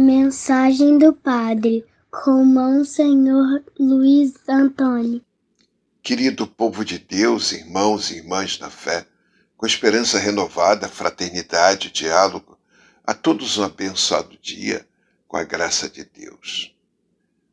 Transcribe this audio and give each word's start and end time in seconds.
Mensagem 0.00 0.96
do 0.96 1.12
Padre 1.12 1.84
com 2.10 2.42
Monsenhor 2.42 3.62
Luiz 3.78 4.32
Antônio. 4.48 5.22
Querido 6.02 6.46
povo 6.46 6.86
de 6.86 6.98
Deus, 6.98 7.52
irmãos 7.52 8.10
e 8.10 8.16
irmãs 8.16 8.58
na 8.58 8.70
fé, 8.70 9.06
com 9.58 9.66
esperança 9.66 10.18
renovada, 10.18 10.88
fraternidade, 10.88 11.90
diálogo, 11.90 12.58
a 13.04 13.12
todos 13.12 13.58
um 13.58 13.62
abençoado 13.62 14.38
dia 14.40 14.88
com 15.28 15.36
a 15.36 15.44
graça 15.44 15.86
de 15.86 16.02
Deus. 16.02 16.74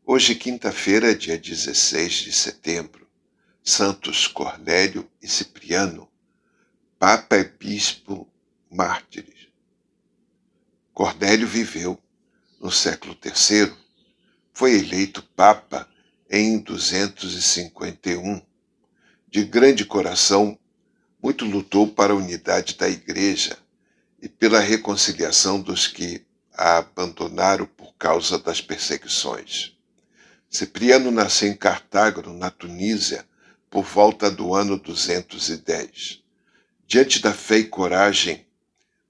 Hoje, 0.05 0.33
quinta-feira, 0.33 1.13
dia 1.13 1.37
16 1.37 2.13
de 2.13 2.31
setembro, 2.31 3.05
Santos 3.61 4.25
Cornélio 4.25 5.05
e 5.21 5.27
Cipriano, 5.27 6.07
Papa 6.97 7.35
e 7.35 7.43
Bispo 7.43 8.25
mártires. 8.71 9.49
Cornélio 10.93 11.45
viveu 11.45 12.01
no 12.59 12.71
século 12.71 13.15
III, 13.23 13.73
foi 14.53 14.79
eleito 14.79 15.21
Papa 15.35 15.87
em 16.29 16.57
251. 16.59 18.41
De 19.29 19.43
grande 19.43 19.85
coração, 19.85 20.57
muito 21.21 21.45
lutou 21.45 21.87
para 21.87 22.13
a 22.13 22.15
unidade 22.15 22.75
da 22.75 22.89
Igreja 22.89 23.57
e 24.21 24.27
pela 24.27 24.59
reconciliação 24.59 25.61
dos 25.61 25.87
que 25.87 26.25
a 26.53 26.77
abandonaram 26.77 27.67
por 27.67 27.93
causa 27.95 28.39
das 28.39 28.59
perseguições. 28.59 29.77
Cipriano 30.49 31.11
nasceu 31.11 31.49
em 31.49 31.55
Cartago, 31.55 32.33
na 32.33 32.49
Tunísia, 32.49 33.25
por 33.69 33.83
volta 33.83 34.31
do 34.31 34.55
ano 34.55 34.77
210. 34.77 36.23
Diante 36.87 37.21
da 37.21 37.33
fé 37.33 37.59
e 37.59 37.65
coragem 37.65 38.47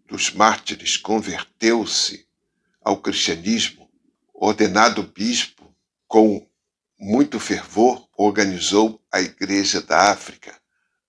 dos 0.08 0.32
mártires, 0.32 0.98
converteu-se 0.98 2.27
ao 2.88 3.02
cristianismo, 3.02 3.91
ordenado 4.33 5.03
bispo, 5.03 5.75
com 6.07 6.49
muito 6.97 7.38
fervor, 7.38 8.07
organizou 8.17 9.05
a 9.11 9.19
Igreja 9.19 9.81
da 9.81 10.09
África. 10.09 10.57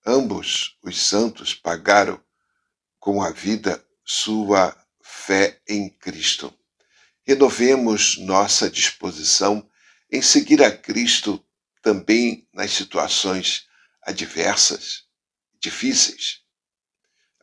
Ambos 0.04 0.76
os 0.82 1.00
santos 1.00 1.54
pagaram 1.54 2.20
com 2.98 3.22
a 3.22 3.30
vida 3.30 3.80
sua 4.04 4.76
fé 5.00 5.60
em 5.68 5.88
Cristo. 5.88 6.52
Renovemos 7.24 8.18
nossa 8.18 8.68
disposição 8.68 9.64
em 10.10 10.20
seguir 10.20 10.64
a 10.64 10.76
Cristo 10.76 11.40
também 11.80 12.48
nas 12.52 12.72
situações 12.72 13.68
adversas, 14.02 15.04
difíceis. 15.60 16.40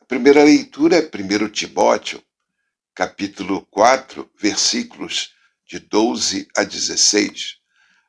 A 0.02 0.04
primeira 0.04 0.44
leitura 0.44 0.98
é 0.98 1.02
1 1.02 1.50
Timóteo, 1.52 2.22
capítulo 2.96 3.66
4, 3.66 4.32
versículos 4.40 5.36
de 5.68 5.80
12 5.80 6.48
a 6.56 6.64
16. 6.64 7.58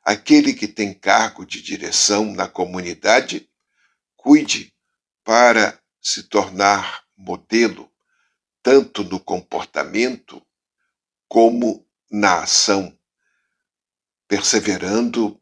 Aquele 0.01 0.53
que 0.53 0.65
tem 0.65 0.93
cargo 0.93 1.45
de 1.45 1.61
direção 1.61 2.31
na 2.31 2.47
comunidade, 2.47 3.49
cuide 4.15 4.73
para 5.25 5.77
se 6.01 6.23
tornar 6.23 7.03
modelo, 7.17 7.91
tanto 8.63 9.03
no 9.03 9.19
comportamento 9.19 10.41
como 11.27 11.85
na 12.09 12.43
ação, 12.43 12.97
perseverando 14.25 15.37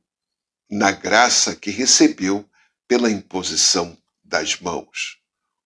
na 0.68 0.92
graça 0.92 1.56
que 1.56 1.69
recebeu 1.69 2.50
pela 2.88 3.12
imposição 3.12 3.96
das 4.24 4.59
mãos. 4.59 5.19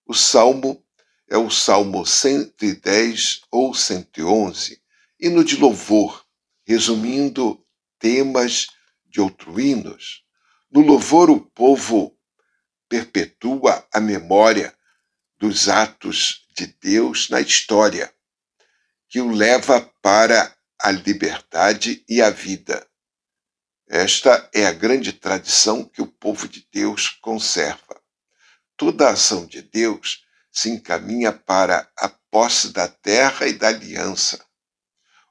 O 0.04 0.12
salmo 0.12 0.84
é 1.30 1.38
o 1.38 1.48
Salmo 1.48 2.04
110 2.04 3.42
ou 3.52 3.72
111, 3.72 4.82
hino 5.20 5.44
de 5.44 5.56
louvor, 5.56 6.26
resumindo 6.66 7.64
temas 8.00 8.66
de 9.06 9.20
outro 9.20 9.60
hinos. 9.60 10.24
No 10.68 10.80
louvor, 10.80 11.30
o 11.30 11.40
povo 11.40 12.18
perpetua 12.88 13.86
a 13.94 14.00
memória 14.00 14.76
dos 15.38 15.68
atos 15.68 16.48
de 16.56 16.66
Deus 16.66 17.30
na 17.30 17.40
história, 17.40 18.12
que 19.08 19.20
o 19.20 19.30
leva 19.30 19.80
para 20.02 20.52
a 20.80 20.90
liberdade 20.90 22.04
e 22.08 22.20
a 22.20 22.30
vida. 22.30 22.84
Esta 23.88 24.50
é 24.52 24.66
a 24.66 24.72
grande 24.72 25.12
tradição 25.12 25.84
que 25.84 26.02
o 26.02 26.06
povo 26.08 26.48
de 26.48 26.66
Deus 26.72 27.08
conserva. 27.08 28.00
Toda 28.76 29.06
a 29.06 29.12
ação 29.12 29.46
de 29.46 29.62
Deus 29.62 30.24
se 30.52 30.70
encaminha 30.70 31.32
para 31.32 31.90
a 31.96 32.08
posse 32.08 32.72
da 32.72 32.88
terra 32.88 33.46
e 33.46 33.52
da 33.52 33.68
aliança. 33.68 34.44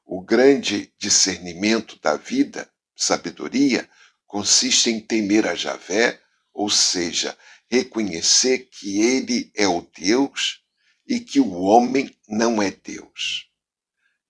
O 0.05 0.21
grande 0.21 0.93
discernimento 0.97 1.99
da 1.99 2.15
vida, 2.15 2.69
sabedoria, 2.95 3.89
consiste 4.25 4.89
em 4.89 4.99
temer 4.99 5.47
a 5.47 5.55
Javé, 5.55 6.19
ou 6.53 6.69
seja, 6.69 7.37
reconhecer 7.69 8.69
que 8.71 9.01
ele 9.01 9.51
é 9.55 9.67
o 9.67 9.87
Deus 9.97 10.61
e 11.07 11.19
que 11.19 11.39
o 11.39 11.61
homem 11.61 12.17
não 12.27 12.61
é 12.61 12.71
Deus. 12.71 13.49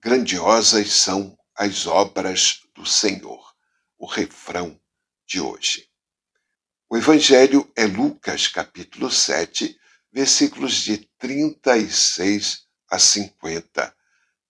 Grandiosas 0.02 0.92
são 0.94 1.38
as 1.56 1.86
obras 1.86 2.62
do 2.74 2.86
Senhor, 2.86 3.54
o 3.98 4.06
refrão 4.06 4.80
de 5.26 5.40
hoje. 5.42 5.90
O 6.90 6.98
Evangelho 6.98 7.72
é 7.76 7.86
Lucas, 7.86 8.48
capítulo 8.48 9.12
7, 9.12 9.79
versículos 10.12 10.74
de 10.84 10.98
36 11.18 12.66
a 12.90 12.98
50. 12.98 13.96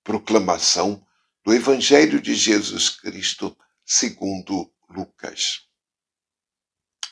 Proclamação 0.03 1.06
do 1.44 1.53
Evangelho 1.53 2.22
de 2.22 2.34
Jesus 2.34 2.90
Cristo 2.90 3.56
segundo 3.86 4.72
Lucas. 4.90 5.68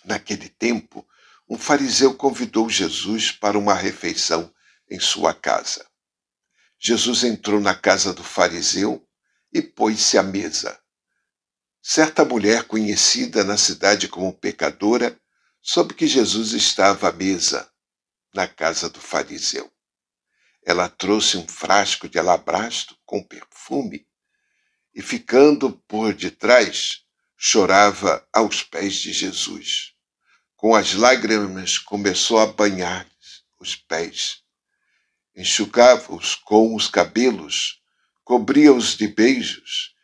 Naquele 0.05 0.47
tempo, 0.49 1.05
um 1.49 1.57
fariseu 1.57 2.13
convidou 2.13 2.69
Jesus 2.69 3.31
para 3.31 3.57
uma 3.57 3.73
refeição 3.73 4.53
em 4.89 4.99
sua 4.99 5.33
casa. 5.33 5.85
Jesus 6.79 7.23
entrou 7.23 7.59
na 7.59 7.75
casa 7.75 8.13
do 8.13 8.23
fariseu 8.23 9.05
e 9.51 9.61
pôs-se 9.61 10.17
à 10.17 10.23
mesa. 10.23 10.79
Certa 11.81 12.23
mulher 12.23 12.63
conhecida 12.63 13.43
na 13.43 13.57
cidade 13.57 14.07
como 14.07 14.33
pecadora 14.33 15.19
soube 15.61 15.93
que 15.93 16.07
Jesus 16.07 16.53
estava 16.53 17.09
à 17.09 17.11
mesa 17.11 17.69
na 18.37 18.47
casa 18.47 18.87
do 18.87 19.01
fariseu. 19.01 19.67
Ela 20.63 20.87
trouxe 20.87 21.37
um 21.37 21.47
frasco 21.47 22.07
de 22.07 22.19
alabastro 22.19 22.95
com 23.03 23.23
perfume 23.23 24.05
e, 24.93 25.01
ficando 25.01 25.71
por 25.87 26.13
detrás, 26.13 27.01
chorava 27.35 28.27
aos 28.31 28.61
pés 28.61 28.93
de 28.93 29.11
Jesus. 29.11 29.93
Com 30.55 30.75
as 30.75 30.93
lágrimas, 30.93 31.79
começou 31.79 32.37
a 32.37 32.45
banhar 32.45 33.09
os 33.59 33.75
pés, 33.75 34.43
enxugava-os 35.35 36.35
com 36.35 36.75
os 36.75 36.87
cabelos, 36.87 37.81
cobria-os 38.23 38.95
de 38.95 39.07
beijos 39.07 39.95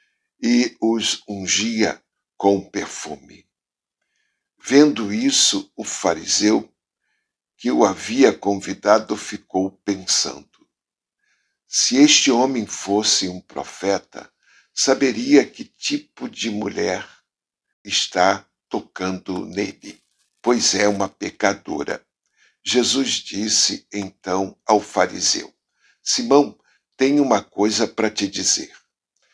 e 0.42 0.76
os 0.82 1.22
ungia 1.30 2.02
com 2.36 2.68
perfume. 2.68 3.48
Vendo 4.60 5.14
isso, 5.14 5.72
o 5.76 5.84
fariseu 5.84 6.73
que 7.64 7.72
o 7.72 7.86
havia 7.86 8.34
convidado 8.34 9.16
ficou 9.16 9.72
pensando: 9.86 10.68
se 11.66 11.96
este 11.96 12.30
homem 12.30 12.68
fosse 12.68 13.30
um 13.30 13.40
profeta, 13.40 14.30
saberia 14.74 15.46
que 15.46 15.64
tipo 15.64 16.28
de 16.28 16.50
mulher 16.50 17.08
está 17.82 18.46
tocando 18.68 19.46
nele, 19.46 20.04
pois 20.42 20.76
é 20.76 20.90
uma 20.90 21.08
pecadora. 21.08 22.06
Jesus 22.62 23.12
disse 23.12 23.88
então 23.94 24.60
ao 24.66 24.82
fariseu: 24.82 25.56
Simão, 26.04 26.60
tenho 26.98 27.24
uma 27.24 27.42
coisa 27.42 27.88
para 27.88 28.12
te 28.12 28.28
dizer. 28.28 28.76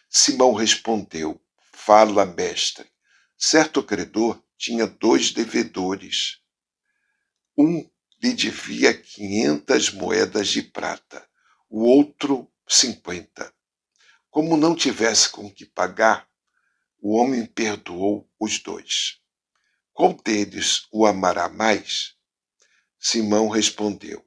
Simão 0.07 0.53
respondeu: 0.53 1.41
Fala, 1.71 2.27
mestre. 2.27 2.85
Certo 3.35 3.81
credor 3.81 4.39
tinha 4.55 4.85
dois 4.85 5.31
devedores. 5.31 6.37
Um 7.57 7.89
lhe 8.21 8.33
devia 8.33 8.93
quinhentas 8.93 9.89
moedas 9.89 10.49
de 10.49 10.61
prata, 10.61 11.27
o 11.69 11.83
outro 11.83 12.51
cinquenta. 12.67 13.53
Como 14.29 14.57
não 14.57 14.75
tivesse 14.75 15.29
com 15.29 15.51
que 15.51 15.65
pagar, 15.65 16.29
o 17.01 17.15
homem 17.15 17.45
perdoou 17.45 18.29
os 18.39 18.59
dois. 18.59 19.19
Qual 19.93 20.13
deles 20.13 20.87
o 20.91 21.05
amará 21.05 21.49
mais? 21.49 22.15
Simão 22.99 23.47
respondeu: 23.47 24.25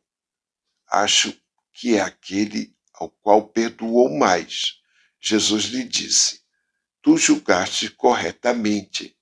Acho 0.90 1.34
que 1.72 1.96
é 1.96 2.00
aquele 2.00 2.74
ao 2.94 3.10
qual 3.10 3.48
perdoou 3.48 4.10
mais. 4.18 4.80
Jesus 5.20 5.64
lhe 5.64 5.84
disse: 5.84 6.42
Tu 7.02 7.16
julgaste 7.16 7.90
corretamente. 7.90 9.16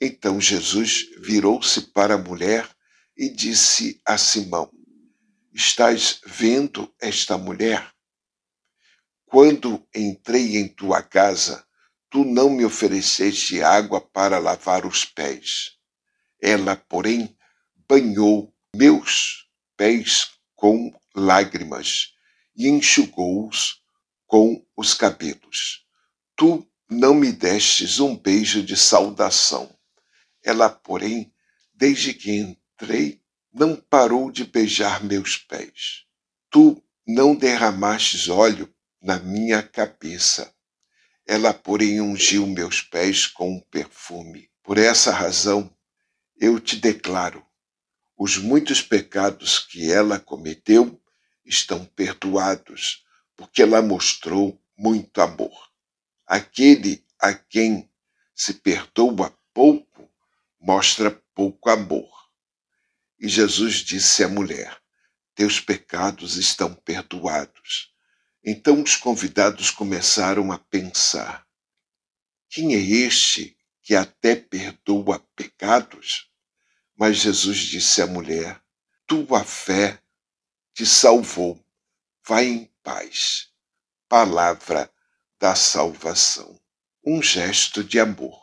Então 0.00 0.40
Jesus 0.40 1.10
virou-se 1.18 1.80
para 1.92 2.14
a 2.14 2.18
mulher 2.18 2.68
e 3.20 3.28
disse 3.28 4.00
a 4.06 4.16
Simão: 4.16 4.72
Estás 5.52 6.22
vendo 6.24 6.90
esta 6.98 7.36
mulher? 7.36 7.92
Quando 9.26 9.86
entrei 9.94 10.56
em 10.56 10.66
tua 10.66 11.02
casa, 11.02 11.62
tu 12.08 12.24
não 12.24 12.48
me 12.48 12.64
ofereceste 12.64 13.62
água 13.62 14.00
para 14.00 14.38
lavar 14.38 14.86
os 14.86 15.04
pés. 15.04 15.72
Ela, 16.40 16.74
porém, 16.74 17.36
banhou 17.86 18.54
meus 18.74 19.46
pés 19.76 20.30
com 20.56 20.90
lágrimas 21.14 22.14
e 22.56 22.68
enxugou-os 22.68 23.82
com 24.26 24.66
os 24.74 24.94
cabelos. 24.94 25.84
Tu 26.34 26.66
não 26.88 27.12
me 27.12 27.30
destes 27.32 28.00
um 28.00 28.16
beijo 28.16 28.62
de 28.62 28.78
saudação. 28.78 29.70
Ela, 30.42 30.70
porém, 30.70 31.30
desde 31.74 32.14
que 32.14 32.58
entrei, 32.80 33.20
não 33.52 33.76
parou 33.76 34.30
de 34.30 34.44
beijar 34.44 35.04
meus 35.04 35.36
pés. 35.36 36.04
Tu 36.48 36.82
não 37.06 37.34
derramastes 37.34 38.28
óleo 38.28 38.72
na 39.02 39.18
minha 39.18 39.62
cabeça. 39.62 40.54
Ela, 41.26 41.52
porém, 41.52 42.00
ungiu 42.00 42.46
meus 42.46 42.80
pés 42.80 43.26
com 43.26 43.56
um 43.56 43.60
perfume. 43.60 44.50
Por 44.62 44.78
essa 44.78 45.12
razão, 45.12 45.70
eu 46.38 46.58
te 46.58 46.76
declaro: 46.76 47.44
os 48.16 48.38
muitos 48.38 48.80
pecados 48.80 49.58
que 49.58 49.92
ela 49.92 50.18
cometeu 50.18 51.00
estão 51.44 51.84
perdoados, 51.84 53.04
porque 53.36 53.62
ela 53.62 53.82
mostrou 53.82 54.60
muito 54.76 55.20
amor. 55.20 55.70
Aquele 56.26 57.04
a 57.18 57.34
quem 57.34 57.90
se 58.34 58.54
perdoa 58.54 59.36
pouco 59.52 60.08
mostra 60.58 61.10
pouco 61.34 61.68
amor. 61.68 62.19
E 63.20 63.28
Jesus 63.28 63.76
disse 63.76 64.24
à 64.24 64.28
mulher: 64.28 64.80
Teus 65.34 65.60
pecados 65.60 66.36
estão 66.36 66.72
perdoados. 66.72 67.92
Então 68.42 68.82
os 68.82 68.96
convidados 68.96 69.70
começaram 69.70 70.50
a 70.50 70.58
pensar: 70.58 71.46
Quem 72.48 72.74
é 72.74 72.78
este 72.78 73.54
que 73.82 73.94
até 73.94 74.34
perdoa 74.34 75.18
pecados? 75.36 76.30
Mas 76.96 77.18
Jesus 77.18 77.58
disse 77.58 78.00
à 78.00 78.06
mulher: 78.06 78.58
Tua 79.06 79.44
fé 79.44 80.02
te 80.72 80.86
salvou. 80.86 81.62
Vai 82.26 82.46
em 82.46 82.70
paz. 82.82 83.48
Palavra 84.08 84.90
da 85.38 85.54
salvação. 85.54 86.58
Um 87.04 87.22
gesto 87.22 87.84
de 87.84 88.00
amor. 88.00 88.39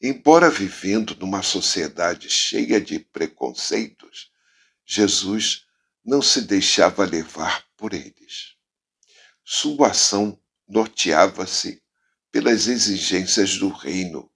Embora 0.00 0.48
vivendo 0.48 1.16
numa 1.16 1.42
sociedade 1.42 2.30
cheia 2.30 2.80
de 2.80 3.00
preconceitos, 3.00 4.30
Jesus 4.86 5.66
não 6.04 6.22
se 6.22 6.42
deixava 6.42 7.04
levar 7.04 7.66
por 7.76 7.92
eles. 7.92 8.54
Sua 9.44 9.88
ação 9.88 10.40
norteava-se 10.68 11.82
pelas 12.30 12.68
exigências 12.68 13.56
do 13.56 13.70
reino. 13.70 14.30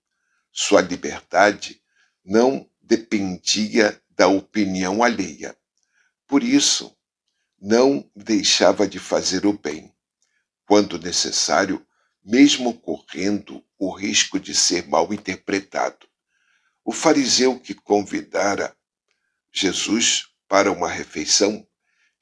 Sua 0.50 0.80
liberdade 0.80 1.80
não 2.24 2.68
dependia 2.80 4.02
da 4.10 4.26
opinião 4.26 5.02
alheia. 5.02 5.56
Por 6.26 6.42
isso, 6.42 6.96
não 7.60 8.10
deixava 8.16 8.88
de 8.88 8.98
fazer 8.98 9.46
o 9.46 9.52
bem, 9.52 9.94
quando 10.66 10.98
necessário, 10.98 11.86
mesmo 12.24 12.74
correndo 12.74 13.64
o 13.84 13.90
risco 13.90 14.38
de 14.38 14.54
ser 14.54 14.86
mal 14.86 15.12
interpretado. 15.12 16.06
O 16.84 16.92
fariseu 16.92 17.58
que 17.58 17.74
convidara 17.74 18.76
Jesus 19.52 20.28
para 20.46 20.70
uma 20.70 20.88
refeição 20.88 21.66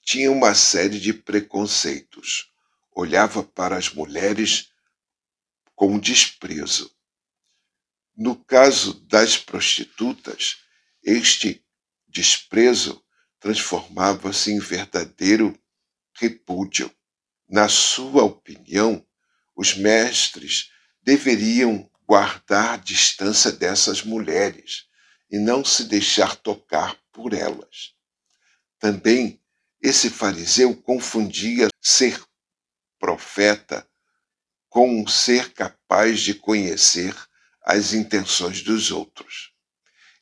tinha 0.01 0.33
uma 0.33 0.55
série 0.55 0.99
de 0.99 1.13
preconceitos 1.13 2.51
olhava 2.93 3.43
para 3.43 3.77
as 3.77 3.93
mulheres 3.93 4.71
com 5.75 5.99
desprezo. 5.99 6.91
No 8.17 8.43
caso 8.43 8.95
das 9.07 9.37
prostitutas, 9.37 10.63
este 11.05 11.63
desprezo 12.09 13.05
transformava-se 13.39 14.51
em 14.51 14.59
verdadeiro 14.59 15.55
repúdio. 16.15 16.91
Na 17.47 17.69
sua 17.69 18.25
opinião, 18.25 19.07
os 19.55 19.77
mestres 19.77 20.71
deveriam 21.11 21.91
guardar 22.07 22.79
distância 22.79 23.51
dessas 23.51 24.05
mulheres 24.05 24.85
e 25.29 25.41
não 25.41 25.65
se 25.65 25.83
deixar 25.83 26.37
tocar 26.37 26.97
por 27.11 27.33
elas. 27.33 27.95
Também 28.79 29.43
esse 29.83 30.09
fariseu 30.09 30.73
confundia 30.73 31.69
ser 31.81 32.23
profeta 32.97 33.85
com 34.69 34.89
um 34.89 35.09
ser 35.09 35.53
capaz 35.53 36.21
de 36.21 36.33
conhecer 36.33 37.13
as 37.61 37.93
intenções 37.93 38.63
dos 38.63 38.93
outros. 38.93 39.53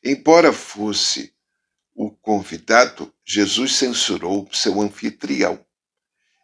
Embora 0.03 0.51
fosse 0.51 1.35
o 1.93 2.09
convidado, 2.09 3.13
Jesus 3.23 3.75
censurou 3.75 4.49
seu 4.51 4.81
anfitrião. 4.81 5.63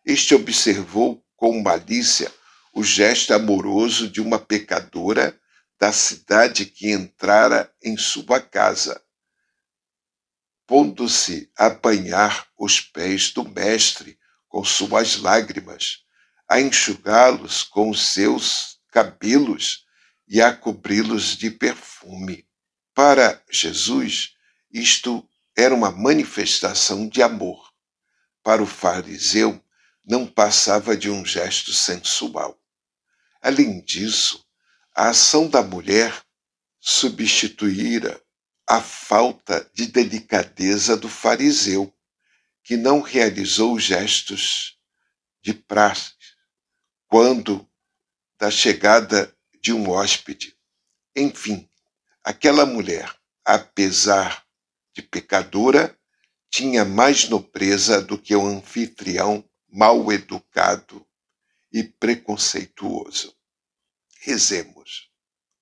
Este 0.06 0.36
observou 0.36 1.26
com 1.36 1.64
malícia 1.64 2.32
o 2.76 2.84
gesto 2.84 3.34
amoroso 3.34 4.10
de 4.10 4.22
uma 4.22 4.38
pecadora 4.38 5.40
da 5.80 5.92
cidade 5.94 6.66
que 6.66 6.92
entrara 6.92 7.74
em 7.82 7.98
sua 7.98 8.42
casa, 8.42 9.02
pondo-se 10.68 11.50
a 11.58 11.70
banhar 11.70 12.48
os 12.58 12.82
pés 12.82 13.32
do 13.32 13.48
Mestre 13.48 14.20
com 14.48 14.64
suas 14.64 15.18
lágrimas 15.18 16.06
a 16.48 16.62
enxugá-los 16.62 17.64
com 17.64 17.90
os 17.90 18.10
seus 18.10 18.78
cabelos 18.92 19.86
e 20.28 20.42
a 20.42 20.56
cobri-los 20.56 21.36
de 21.36 21.50
perfume. 21.50 22.48
Para 22.94 23.42
Jesus, 23.52 24.34
isto 24.72 25.28
era 25.56 25.74
uma 25.74 25.92
manifestação 25.92 27.08
de 27.08 27.22
amor. 27.22 27.72
Para 28.44 28.62
o 28.62 28.68
fariseu, 28.68 29.64
não 30.06 30.28
passava 30.28 30.96
de 30.96 31.10
um 31.10 31.26
gesto 31.26 31.74
sensual. 31.74 32.60
Além 33.46 33.80
disso, 33.80 34.44
a 34.96 35.10
ação 35.10 35.48
da 35.48 35.62
mulher 35.62 36.20
substituíra 36.80 38.20
a 38.68 38.82
falta 38.82 39.70
de 39.72 39.86
delicadeza 39.86 40.98
do 40.98 41.08
fariseu, 41.08 41.94
que 42.64 42.76
não 42.76 43.02
realizou 43.02 43.80
gestos 43.80 44.80
de 45.44 45.54
praxe 45.54 46.16
quando 47.06 47.70
da 48.40 48.50
chegada 48.50 49.32
de 49.62 49.72
um 49.72 49.92
hóspede. 49.92 50.58
Enfim, 51.16 51.70
aquela 52.24 52.66
mulher, 52.66 53.16
apesar 53.46 54.44
de 54.92 55.04
pecadora, 55.04 55.96
tinha 56.50 56.84
mais 56.84 57.30
nobreza 57.30 58.02
do 58.02 58.18
que 58.18 58.36
o 58.36 58.48
anfitrião 58.48 59.48
mal 59.70 60.12
educado 60.12 61.06
e 61.72 61.84
preconceituoso. 61.84 63.35
Rezemos. 64.26 65.12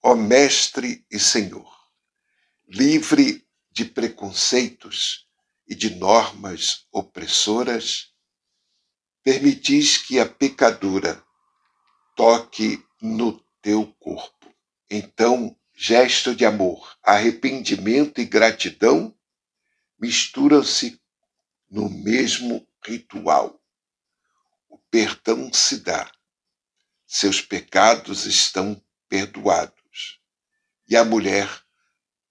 Ó 0.02 0.16
Mestre 0.16 1.06
e 1.12 1.20
Senhor, 1.20 1.70
livre 2.66 3.46
de 3.70 3.84
preconceitos 3.84 5.28
e 5.68 5.76
de 5.76 5.94
normas 5.96 6.88
opressoras, 6.90 8.14
permitis 9.22 9.98
que 9.98 10.18
a 10.18 10.26
pecadora 10.26 11.22
toque 12.16 12.82
no 13.02 13.38
teu 13.62 13.94
corpo. 14.00 14.56
Então, 14.90 15.60
gesto 15.76 16.34
de 16.34 16.46
amor, 16.46 16.98
arrependimento 17.04 18.22
e 18.22 18.26
gratidão 18.26 19.14
misturam-se 20.00 21.02
no 21.70 21.90
mesmo 21.90 22.66
ritual. 22.86 23.62
O 24.70 24.78
perdão 24.90 25.52
se 25.52 25.82
dá. 25.82 26.10
Seus 27.16 27.40
pecados 27.40 28.26
estão 28.26 28.84
perdoados. 29.08 30.20
E 30.90 30.98
a 30.98 31.06
mulher, 31.06 31.48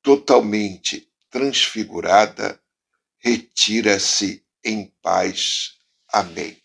totalmente 0.02 1.08
transfigurada, 1.30 2.60
retira-se 3.16 4.44
em 4.64 4.86
paz. 5.00 5.78
Amém. 6.08 6.60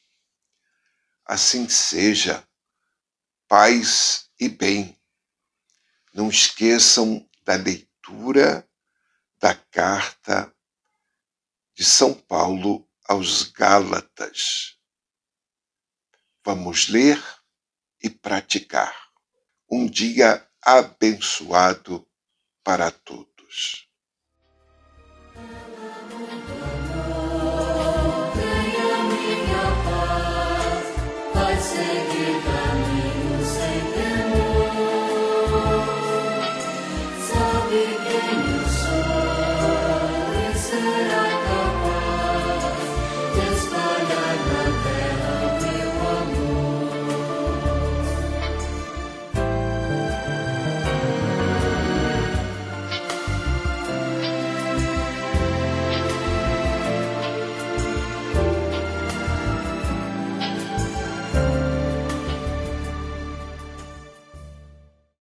Assim 1.23 1.69
seja 1.69 2.43
paz 3.47 4.31
e 4.39 4.49
bem. 4.49 4.99
Não 6.11 6.27
esqueçam 6.27 7.23
da 7.43 7.53
leitura 7.53 8.67
da 9.37 9.53
carta 9.53 10.51
de 11.75 11.85
São 11.85 12.15
Paulo 12.15 12.89
aos 13.07 13.43
Gálatas. 13.43 14.75
Vamos 16.43 16.87
ler 16.87 17.36
e 18.03 18.09
praticar. 18.09 18.95
Um 19.69 19.87
dia 19.87 20.47
abençoado 20.61 22.07
para 22.63 22.91
todos. 22.91 23.86